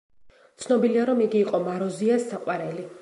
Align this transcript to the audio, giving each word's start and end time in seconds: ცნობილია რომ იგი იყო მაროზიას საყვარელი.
ცნობილია 0.63 1.03
რომ 1.09 1.21
იგი 1.25 1.41
იყო 1.43 1.59
მაროზიას 1.67 2.27
საყვარელი. 2.33 2.89